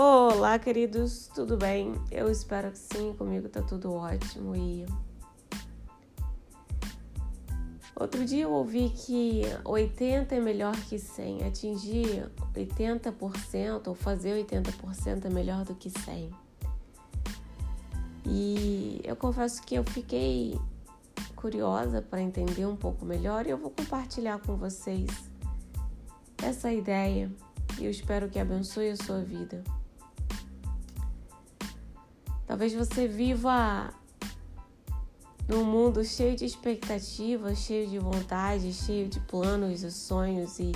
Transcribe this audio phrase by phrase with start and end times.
[0.00, 1.92] Olá, queridos, tudo bem?
[2.08, 4.86] Eu espero que sim, comigo tá tudo ótimo e
[7.96, 15.24] Outro dia eu ouvi que 80 é melhor que 100, atingir 80% ou fazer 80%
[15.24, 16.30] é melhor do que 100.
[18.24, 20.56] E eu confesso que eu fiquei
[21.34, 25.10] curiosa para entender um pouco melhor e eu vou compartilhar com vocês
[26.40, 27.28] essa ideia
[27.80, 29.64] e eu espero que abençoe a sua vida.
[32.48, 33.92] Talvez você viva
[35.46, 40.72] num mundo cheio de expectativas, cheio de vontade, cheio de planos e sonhos e,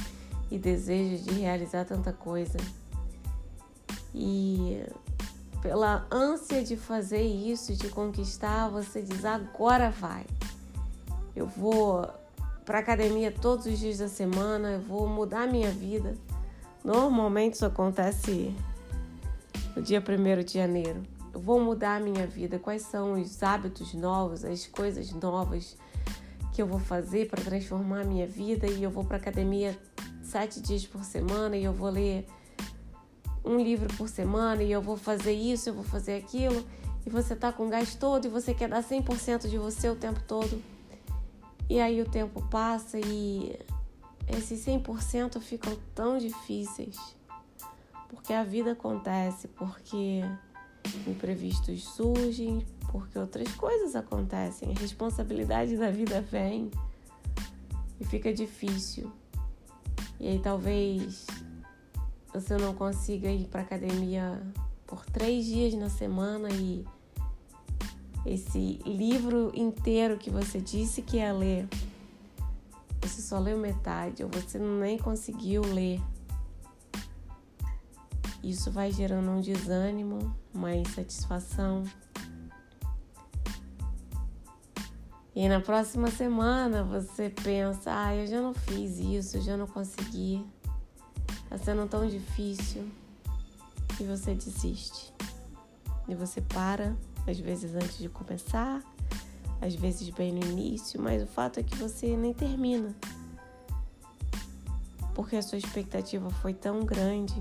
[0.50, 2.58] e desejos de realizar tanta coisa.
[4.14, 4.84] E
[5.62, 10.27] pela ânsia de fazer isso, de conquistar, você diz: agora vai.
[11.34, 12.06] Eu vou
[12.66, 16.14] para academia todos os dias da semana, eu vou mudar minha vida.
[16.84, 18.54] Normalmente isso acontece
[19.75, 21.11] no dia 1 de janeiro.
[21.33, 22.58] Eu vou mudar a minha vida.
[22.58, 25.77] Quais são os hábitos novos, as coisas novas
[26.52, 28.66] que eu vou fazer para transformar a minha vida?
[28.66, 29.78] E eu vou para academia
[30.22, 32.27] sete dias por semana e eu vou ler
[33.44, 36.64] um livro por semana e eu vou fazer isso, eu vou fazer aquilo.
[37.05, 39.97] E você tá com o gás todo e você quer dar 100% de você o
[39.97, 40.62] tempo todo.
[41.69, 43.58] E aí o tempo passa e
[44.28, 46.98] esses 100% ficam tão difíceis.
[48.08, 50.22] Porque a vida acontece, porque
[51.06, 54.72] imprevistos surgem, porque outras coisas acontecem.
[54.77, 56.70] A responsabilidade da vida vem
[58.00, 59.10] e fica difícil.
[60.20, 61.27] E aí talvez
[62.33, 64.42] você não consiga ir para academia
[64.86, 66.84] por três dias na semana e
[68.25, 71.69] esse livro inteiro que você disse que ia ler,
[73.00, 76.00] você só leu metade ou você nem conseguiu ler.
[78.42, 81.84] Isso vai gerando um desânimo, uma insatisfação.
[85.34, 89.66] E na próxima semana você pensa: ah, eu já não fiz isso, eu já não
[89.66, 90.44] consegui,
[91.44, 92.86] está sendo tão difícil.
[94.00, 95.12] E você desiste.
[96.08, 98.82] E você para às vezes antes de começar,
[99.60, 102.94] às vezes bem no início, mas o fato é que você nem termina.
[105.14, 107.34] Porque a sua expectativa foi tão grande,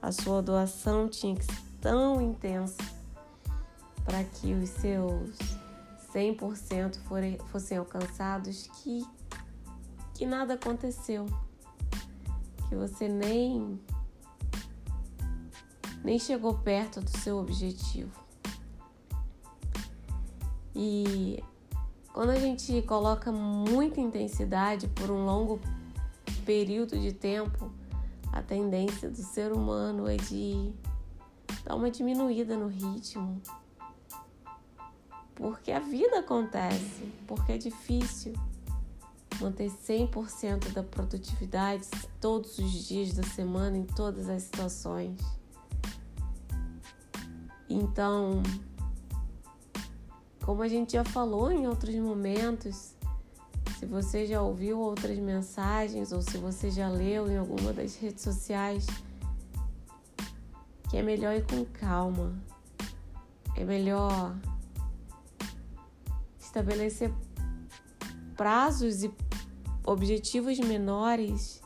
[0.00, 2.82] a sua doação tinha que ser tão intensa
[4.04, 5.36] para que os seus
[6.14, 9.04] 100% forem, fossem alcançados que,
[10.14, 11.26] que nada aconteceu.
[12.68, 13.78] Que você nem,
[16.02, 18.10] nem chegou perto do seu objetivo.
[20.74, 21.42] E
[22.12, 25.60] quando a gente coloca muita intensidade por um longo
[26.44, 27.70] período de tempo,
[28.36, 30.70] a tendência do ser humano é de
[31.64, 33.40] dar uma diminuída no ritmo.
[35.34, 38.34] Porque a vida acontece, porque é difícil
[39.40, 41.88] manter 100% da produtividade
[42.20, 45.18] todos os dias da semana, em todas as situações.
[47.68, 48.42] Então,
[50.44, 52.95] como a gente já falou em outros momentos,
[53.78, 58.22] se você já ouviu outras mensagens ou se você já leu em alguma das redes
[58.22, 58.86] sociais,
[60.88, 62.34] que é melhor ir com calma.
[63.56, 64.36] É melhor
[66.38, 67.12] estabelecer
[68.36, 69.10] prazos e
[69.84, 71.62] objetivos menores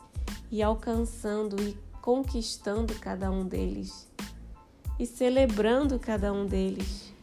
[0.51, 4.09] e alcançando e conquistando cada um deles
[4.99, 7.13] e celebrando cada um deles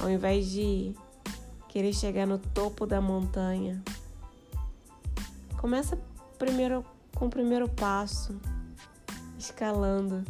[0.00, 0.94] ao invés de
[1.76, 3.84] querer chegar no topo da montanha.
[5.58, 6.00] Começa
[6.38, 6.82] primeiro
[7.14, 8.40] com o primeiro passo,
[9.38, 10.24] escalando,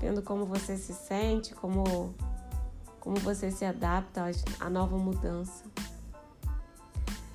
[0.00, 2.14] vendo como você se sente, como
[3.00, 4.22] como você se adapta
[4.60, 5.64] à nova mudança.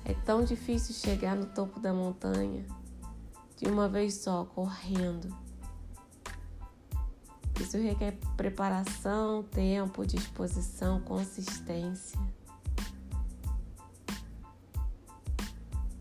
[0.06, 2.64] É tão difícil chegar no topo da montanha
[3.58, 5.36] de uma vez só, correndo.
[7.60, 12.18] Isso requer preparação, tempo, disposição, consistência.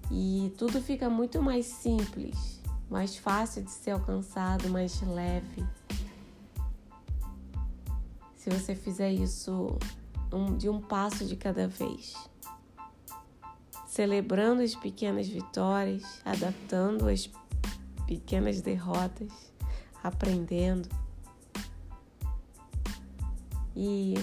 [0.10, 5.66] E tudo fica muito mais simples, mais fácil de ser alcançado, mais leve.
[8.36, 9.78] Se você fizer isso
[10.58, 12.16] de um passo de cada vez,
[13.86, 17.30] celebrando as pequenas vitórias, adaptando as
[18.06, 19.32] pequenas derrotas,
[20.04, 20.88] aprendendo.
[23.76, 24.14] E,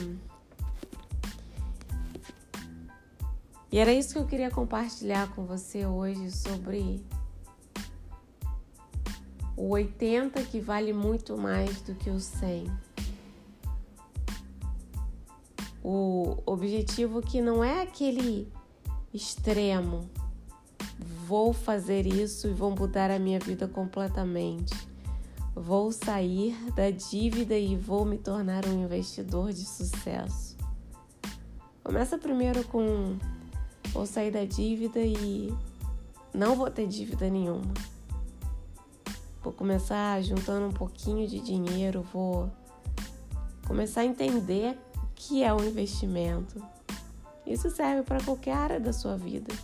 [3.74, 7.04] e era isso que eu queria compartilhar com você hoje sobre
[9.56, 12.66] o 80 que vale muito mais do que o 100.
[15.82, 18.48] O objetivo que não é aquele
[19.12, 20.08] extremo,
[21.26, 24.72] vou fazer isso e vou mudar a minha vida completamente.
[25.52, 30.56] Vou sair da dívida e vou me tornar um investidor de sucesso.
[31.82, 33.18] Começa primeiro com
[33.94, 35.54] vou sair da dívida e
[36.34, 37.72] não vou ter dívida nenhuma.
[39.40, 42.50] Vou começar juntando um pouquinho de dinheiro, vou
[43.66, 44.76] começar a entender
[45.14, 46.60] que é um investimento.
[47.46, 49.54] Isso serve para qualquer área da sua vida.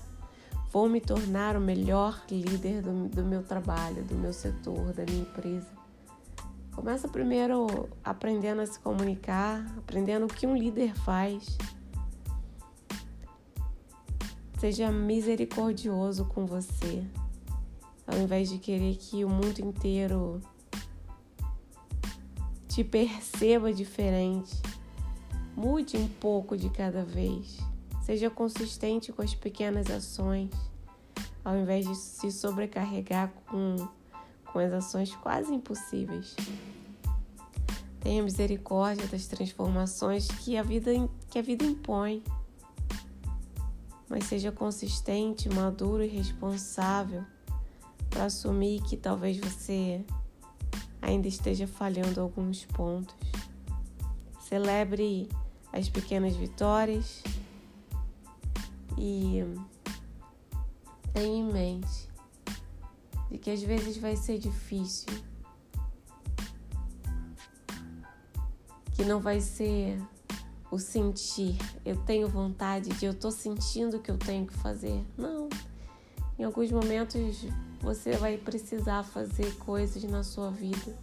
[0.71, 5.23] Vou me tornar o melhor líder do, do meu trabalho, do meu setor, da minha
[5.23, 5.67] empresa.
[6.73, 11.59] Começa primeiro aprendendo a se comunicar, aprendendo o que um líder faz.
[14.61, 17.03] Seja misericordioso com você,
[18.07, 20.39] ao invés de querer que o mundo inteiro
[22.69, 24.61] te perceba diferente.
[25.57, 27.57] Mude um pouco de cada vez.
[28.03, 30.51] Seja consistente com as pequenas ações,
[31.43, 33.77] ao invés de se sobrecarregar com,
[34.53, 36.37] com as ações quase impossíveis.
[38.01, 40.91] Tenha misericórdia das transformações que a vida,
[41.31, 42.23] que a vida impõe,
[44.11, 47.25] mas seja consistente, maduro e responsável
[48.11, 50.05] para assumir que talvez você
[51.01, 53.15] ainda esteja falhando alguns pontos.
[54.41, 55.29] Celebre
[55.73, 57.23] as pequenas vitórias
[58.99, 59.45] e
[61.13, 62.11] tenha em mente
[63.31, 65.07] de que às vezes vai ser difícil,
[68.97, 70.03] que não vai ser
[70.71, 75.05] o sentir, eu tenho vontade de, eu tô sentindo que eu tenho que fazer.
[75.17, 75.49] Não.
[76.39, 77.45] Em alguns momentos
[77.81, 80.97] você vai precisar fazer coisas na sua vida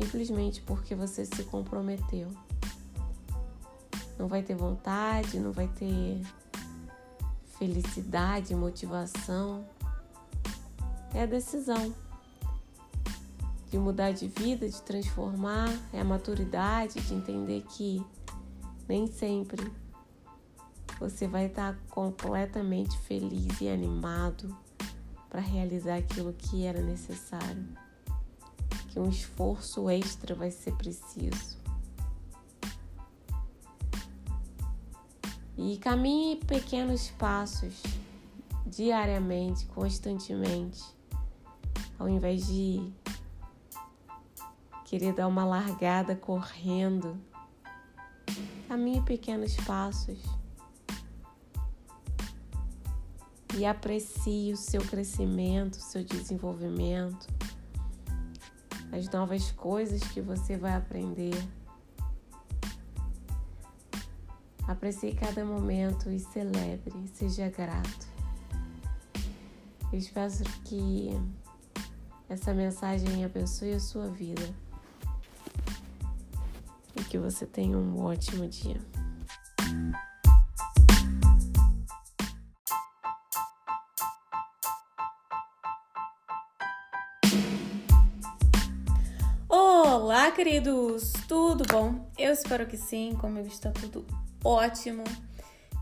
[0.00, 2.28] simplesmente porque você se comprometeu.
[4.16, 6.22] Não vai ter vontade, não vai ter
[7.58, 9.64] felicidade, motivação.
[11.12, 11.94] É a decisão
[13.70, 18.04] de mudar de vida, de transformar, é a maturidade de entender que
[18.88, 19.70] nem sempre
[20.98, 24.56] você vai estar completamente feliz e animado
[25.28, 27.68] para realizar aquilo que era necessário.
[28.88, 31.58] Que um esforço extra vai ser preciso.
[35.56, 37.82] E caminhe pequenos passos
[38.66, 40.82] diariamente, constantemente,
[41.98, 42.92] ao invés de
[44.84, 47.20] querer dar uma largada correndo.
[48.68, 50.22] Caminhe pequenos passos
[53.56, 57.26] e aprecie o seu crescimento, o seu desenvolvimento,
[58.92, 61.32] as novas coisas que você vai aprender.
[64.66, 68.06] Aprecie cada momento e celebre, seja grato.
[69.90, 71.08] Eu espero que
[72.28, 74.67] essa mensagem abençoe a sua vida
[76.98, 78.80] e que você tenha um ótimo dia.
[89.48, 91.12] Olá, queridos!
[91.28, 92.10] Tudo bom?
[92.18, 94.06] Eu espero que sim, comigo está tudo
[94.44, 95.04] ótimo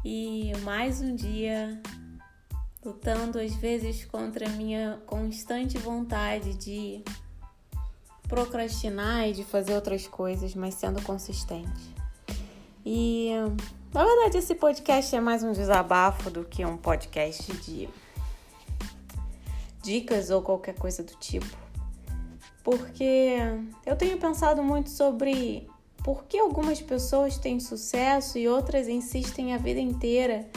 [0.04, 1.80] e mais um dia
[2.84, 7.02] lutando às vezes contra a minha constante vontade de
[8.28, 11.94] procrastinar e de fazer outras coisas, mas sendo consistente.
[12.84, 13.30] E
[13.92, 17.88] na verdade esse podcast é mais um desabafo do que um podcast de
[19.82, 21.56] dicas ou qualquer coisa do tipo.
[22.62, 23.36] Porque
[23.84, 25.68] eu tenho pensado muito sobre
[26.02, 30.48] por que algumas pessoas têm sucesso e outras insistem a vida inteira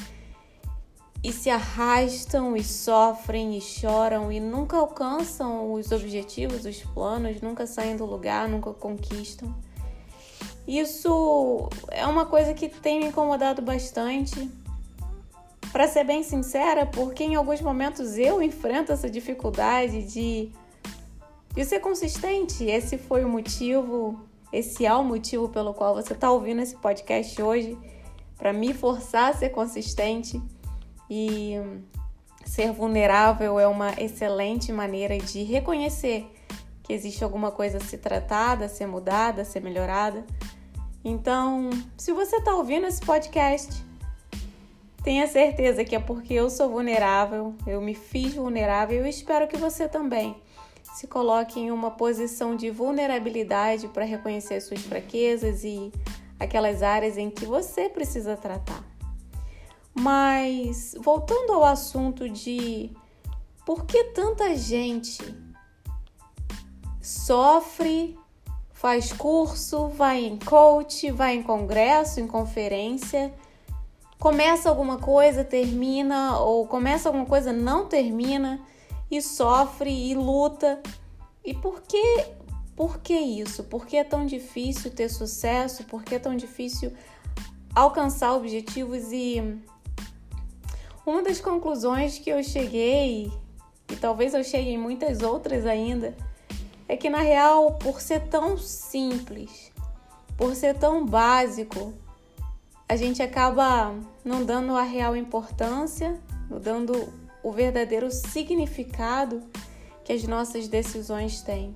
[1.24, 7.68] e se arrastam e sofrem e choram e nunca alcançam os objetivos, os planos, nunca
[7.68, 9.54] saem do lugar, nunca conquistam.
[10.68, 14.50] Isso é uma coisa que tem me incomodado bastante.
[15.72, 20.52] Para ser bem sincera, porque em alguns momentos eu enfrento essa dificuldade de,
[21.54, 22.64] de ser consistente.
[22.64, 24.20] Esse foi o motivo
[24.52, 27.78] esse é o motivo pelo qual você está ouvindo esse podcast hoje,
[28.36, 30.42] para me forçar a ser consistente
[31.10, 31.56] e
[32.46, 36.30] ser vulnerável é uma excelente maneira de reconhecer
[36.84, 40.26] que existe alguma coisa a ser tratada, a ser mudada, a ser melhorada.
[41.06, 43.86] Então, se você está ouvindo esse podcast,
[45.04, 49.56] tenha certeza que é porque eu sou vulnerável, eu me fiz vulnerável e espero que
[49.56, 50.36] você também
[50.96, 55.92] se coloque em uma posição de vulnerabilidade para reconhecer suas fraquezas e
[56.40, 58.84] aquelas áreas em que você precisa tratar.
[60.00, 62.90] Mas voltando ao assunto de
[63.66, 65.22] por que tanta gente
[67.02, 68.18] sofre,
[68.72, 73.34] faz curso, vai em coach, vai em congresso, em conferência,
[74.18, 78.62] começa alguma coisa, termina, ou começa alguma coisa, não termina,
[79.12, 80.82] e sofre e luta.
[81.44, 82.26] E por que,
[82.74, 83.66] por que isso?
[83.66, 85.84] Por que é tão difícil ter sucesso?
[85.84, 86.94] Por que é tão difícil
[87.76, 89.12] alcançar objetivos?
[89.12, 89.60] E
[91.10, 93.32] uma das conclusões que eu cheguei,
[93.92, 96.16] e talvez eu chegue em muitas outras ainda,
[96.88, 99.72] é que na real, por ser tão simples,
[100.38, 101.94] por ser tão básico,
[102.88, 107.14] a gente acaba não dando a real importância, não dando
[107.44, 109.44] o verdadeiro significado
[110.04, 111.76] que as nossas decisões têm.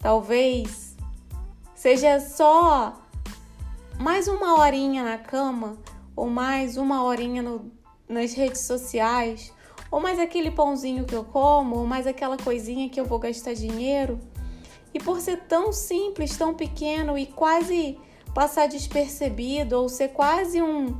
[0.00, 0.96] Talvez
[1.74, 2.98] seja só
[3.98, 5.76] mais uma horinha na cama,
[6.14, 7.70] ou mais uma horinha no,
[8.08, 9.52] nas redes sociais,
[9.90, 13.54] ou mais aquele pãozinho que eu como, ou mais aquela coisinha que eu vou gastar
[13.54, 14.18] dinheiro.
[14.92, 17.98] E por ser tão simples, tão pequeno e quase
[18.34, 20.98] passar despercebido, ou ser quase um,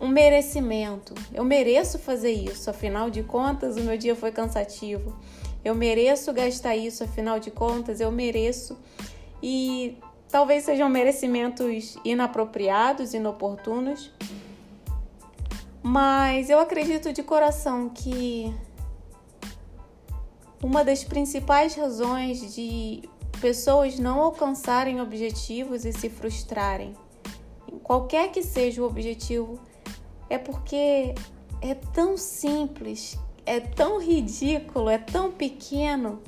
[0.00, 1.14] um merecimento.
[1.32, 5.16] Eu mereço fazer isso, afinal de contas, o meu dia foi cansativo.
[5.64, 8.76] Eu mereço gastar isso, afinal de contas, eu mereço.
[9.42, 9.96] E
[10.28, 14.10] talvez sejam merecimentos inapropriados, inoportunos,
[15.82, 18.54] mas eu acredito de coração que
[20.62, 23.02] uma das principais razões de
[23.40, 26.94] pessoas não alcançarem objetivos e se frustrarem,
[27.82, 29.58] qualquer que seja o objetivo,
[30.30, 31.14] é porque
[31.60, 36.22] é tão simples, é tão ridículo, é tão pequeno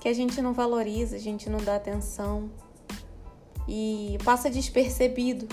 [0.00, 2.50] que a gente não valoriza, a gente não dá atenção
[3.68, 5.46] e passa despercebido.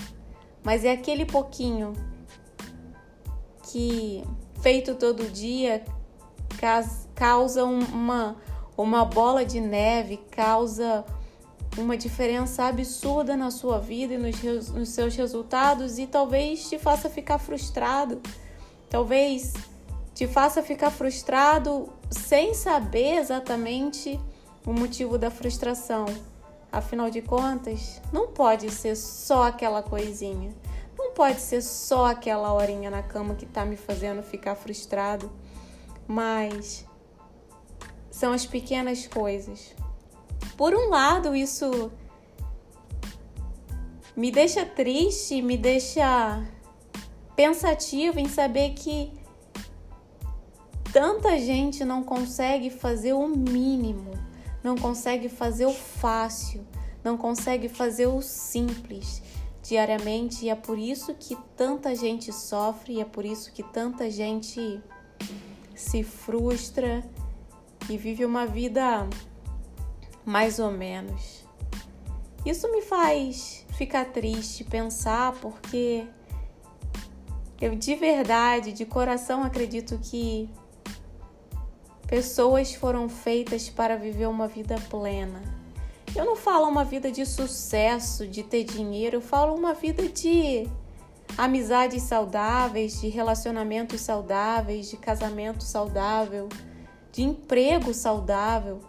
[0.62, 1.92] Mas é aquele pouquinho
[3.70, 4.24] que,
[4.60, 5.84] feito todo dia,
[7.14, 8.36] causa uma,
[8.76, 11.04] uma bola de neve, causa
[11.78, 17.08] uma diferença absurda na sua vida e nos, nos seus resultados e talvez te faça
[17.08, 18.20] ficar frustrado,
[18.88, 19.52] talvez
[20.14, 24.20] te faça ficar frustrado sem saber exatamente
[24.66, 26.06] o motivo da frustração.
[26.72, 30.52] Afinal de contas, não pode ser só aquela coisinha.
[31.20, 35.30] Pode ser só aquela horinha na cama que tá me fazendo ficar frustrado,
[36.08, 36.86] mas
[38.10, 39.76] são as pequenas coisas.
[40.56, 41.92] Por um lado, isso
[44.16, 46.42] me deixa triste, me deixa
[47.36, 49.12] pensativa em saber que
[50.90, 54.12] tanta gente não consegue fazer o mínimo,
[54.64, 56.66] não consegue fazer o fácil,
[57.04, 59.22] não consegue fazer o simples
[59.62, 64.10] diariamente e é por isso que tanta gente sofre e é por isso que tanta
[64.10, 64.80] gente
[65.74, 67.04] se frustra
[67.88, 69.08] e vive uma vida
[70.24, 71.44] mais ou menos.
[72.44, 76.06] Isso me faz ficar triste, pensar, porque
[77.60, 80.48] eu de verdade, de coração acredito que
[82.06, 85.59] pessoas foram feitas para viver uma vida plena
[86.14, 90.68] eu não falo uma vida de sucesso, de ter dinheiro, eu falo uma vida de
[91.38, 96.48] amizades saudáveis, de relacionamentos saudáveis, de casamento saudável,
[97.12, 98.80] de emprego saudável,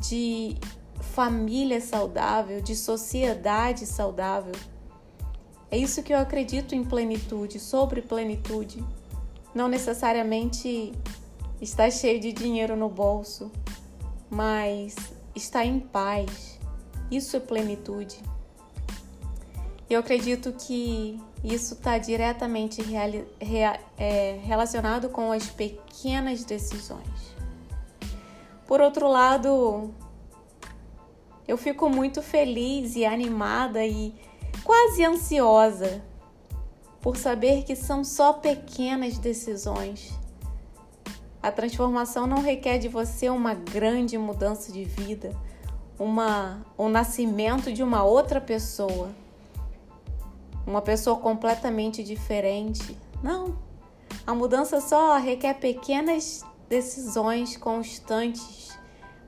[0.00, 0.56] de
[1.00, 4.54] família saudável, de sociedade saudável.
[5.70, 8.84] É isso que eu acredito em plenitude, sobre plenitude.
[9.54, 10.92] Não necessariamente
[11.60, 13.50] estar cheio de dinheiro no bolso,
[14.28, 14.94] mas
[15.34, 16.58] está em paz.
[17.10, 18.22] Isso é plenitude.
[19.88, 27.34] Eu acredito que isso está diretamente reali, rea, é, relacionado com as pequenas decisões.
[28.66, 29.92] Por outro lado,
[31.48, 34.14] eu fico muito feliz e animada e
[34.62, 36.04] quase ansiosa
[37.00, 40.19] por saber que são só pequenas decisões
[41.42, 45.34] a transformação não requer de você uma grande mudança de vida,
[45.98, 49.10] uma, o nascimento de uma outra pessoa,
[50.66, 52.96] uma pessoa completamente diferente.
[53.22, 53.58] Não.
[54.26, 58.78] A mudança só requer pequenas decisões constantes,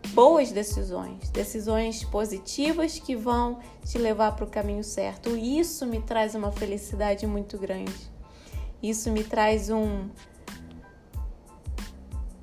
[0.09, 5.37] boas decisões, decisões positivas que vão te levar para o caminho certo.
[5.37, 8.13] Isso me traz uma felicidade muito grande.
[8.83, 10.09] Isso me traz um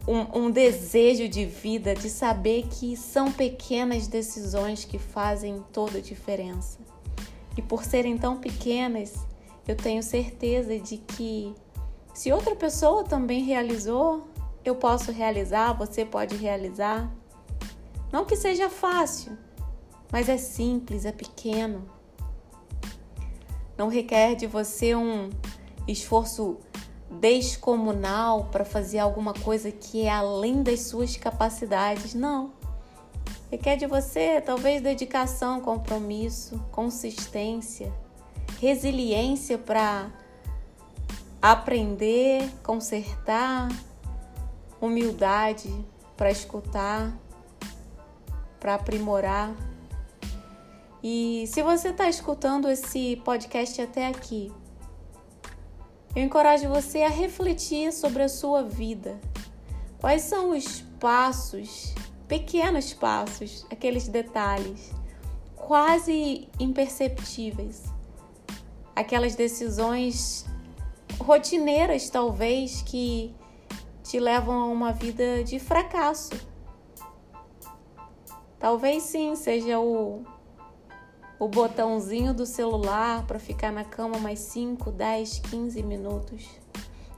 [0.09, 6.01] um, um, desejo de vida, de saber que são pequenas decisões que fazem toda a
[6.01, 6.79] diferença.
[7.55, 9.13] E por serem tão pequenas,
[9.67, 11.53] eu tenho certeza de que
[12.11, 14.27] se outra pessoa também realizou,
[14.65, 17.07] eu posso realizar, você pode realizar.
[18.11, 19.37] Não que seja fácil,
[20.11, 21.85] mas é simples, é pequeno.
[23.77, 25.29] Não requer de você um
[25.87, 26.57] esforço
[27.09, 32.13] descomunal para fazer alguma coisa que é além das suas capacidades.
[32.13, 32.51] Não.
[33.51, 37.91] Requer de você talvez dedicação, compromisso, consistência,
[38.59, 40.11] resiliência para
[41.41, 43.69] aprender, consertar,
[44.79, 45.73] humildade
[46.15, 47.17] para escutar,
[48.59, 49.55] para aprimorar.
[51.01, 54.51] E se você está escutando esse podcast até aqui,
[56.15, 59.19] eu encorajo você a refletir sobre a sua vida.
[59.99, 61.93] Quais são os passos,
[62.27, 64.91] pequenos passos, aqueles detalhes
[65.55, 67.83] quase imperceptíveis,
[68.95, 70.45] aquelas decisões
[71.19, 73.35] rotineiras, talvez, que
[74.01, 76.31] te levam a uma vida de fracasso.
[78.57, 80.23] Talvez sim seja o
[81.39, 86.45] o botãozinho do celular para ficar na cama mais 5, 10, 15 minutos.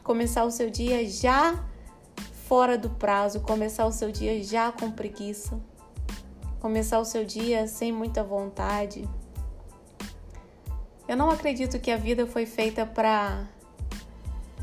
[0.04, 1.66] Começar o seu dia já
[2.46, 5.60] fora do prazo, começar o seu dia já com preguiça.
[6.60, 9.10] Começar o seu dia sem muita vontade.
[11.08, 13.48] Eu não acredito que a vida foi feita para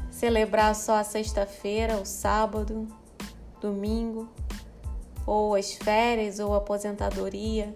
[0.08, 2.86] celebrar só a sexta-feira, o sábado,
[3.60, 4.28] domingo,
[5.26, 7.74] ou as férias ou a aposentadoria.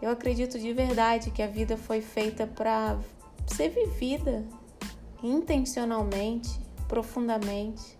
[0.00, 2.98] Eu acredito de verdade que a vida foi feita para
[3.46, 4.44] ser vivida
[5.22, 7.98] intencionalmente, profundamente,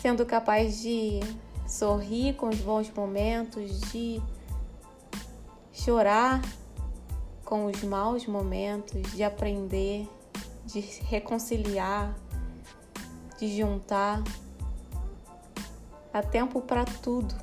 [0.00, 1.20] sendo capaz de
[1.66, 4.22] sorrir com os bons momentos, de
[5.72, 6.40] chorar
[7.44, 10.08] com os maus momentos, de aprender,
[10.64, 12.14] de reconciliar,
[13.38, 14.22] de juntar.
[16.12, 17.34] Há tempo para tudo.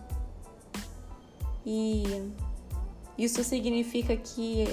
[1.65, 2.03] E
[3.17, 4.65] isso significa que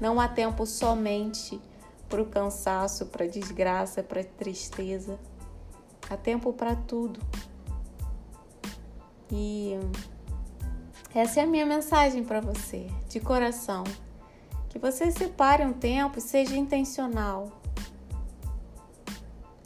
[0.00, 1.60] não há tempo somente
[2.08, 5.18] para o cansaço, para a desgraça, para a tristeza.
[6.08, 7.20] Há tempo para tudo.
[9.30, 9.72] E
[11.12, 13.82] essa é a minha mensagem para você, de coração.
[14.68, 17.60] Que você separe um tempo, seja intencional.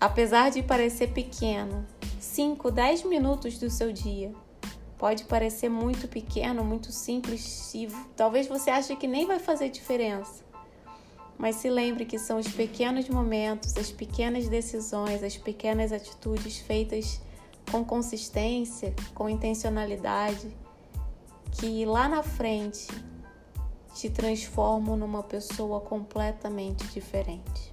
[0.01, 1.87] Apesar de parecer pequeno,
[2.19, 4.33] 5, 10 minutos do seu dia
[5.01, 10.45] pode parecer muito pequeno, muito simples e talvez você ache que nem vai fazer diferença.
[11.39, 17.19] Mas se lembre que são os pequenos momentos, as pequenas decisões, as pequenas atitudes feitas
[17.71, 20.55] com consistência, com intencionalidade,
[21.53, 22.87] que lá na frente
[23.95, 27.73] te transformam numa pessoa completamente diferente.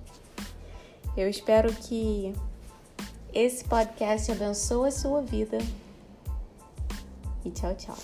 [1.17, 2.33] Eu espero que
[3.33, 5.57] esse podcast abençoe a sua vida
[7.47, 7.97] 你瞧瞧